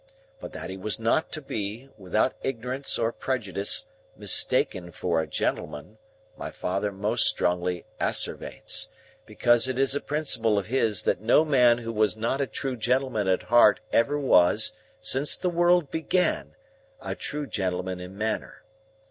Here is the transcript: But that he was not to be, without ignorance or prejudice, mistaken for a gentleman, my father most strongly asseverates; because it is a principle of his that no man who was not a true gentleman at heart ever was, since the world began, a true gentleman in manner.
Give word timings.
But 0.39 0.51
that 0.53 0.71
he 0.71 0.77
was 0.77 0.99
not 0.99 1.31
to 1.33 1.43
be, 1.43 1.89
without 1.95 2.33
ignorance 2.41 2.97
or 2.97 3.11
prejudice, 3.11 3.87
mistaken 4.17 4.91
for 4.91 5.21
a 5.21 5.27
gentleman, 5.27 5.99
my 6.35 6.49
father 6.49 6.91
most 6.91 7.27
strongly 7.27 7.85
asseverates; 7.99 8.89
because 9.27 9.67
it 9.67 9.77
is 9.77 9.93
a 9.93 10.01
principle 10.01 10.57
of 10.57 10.65
his 10.65 11.03
that 11.03 11.21
no 11.21 11.45
man 11.45 11.77
who 11.77 11.93
was 11.93 12.17
not 12.17 12.41
a 12.41 12.47
true 12.47 12.75
gentleman 12.75 13.27
at 13.27 13.43
heart 13.43 13.79
ever 13.93 14.17
was, 14.17 14.71
since 15.01 15.37
the 15.37 15.51
world 15.51 15.91
began, 15.91 16.55
a 16.99 17.13
true 17.13 17.45
gentleman 17.45 17.99
in 17.99 18.17
manner. 18.17 18.63